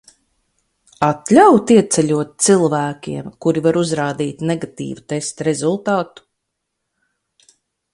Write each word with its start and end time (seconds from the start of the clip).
Atļaut 1.07 1.73
ieceļot 1.75 2.33
cilvēkiem, 2.47 3.29
kuri 3.47 3.65
var 3.69 3.81
uzrādīt 3.85 4.45
negatīvu 4.53 5.09
testa 5.15 5.51
rezultātu? 5.53 6.31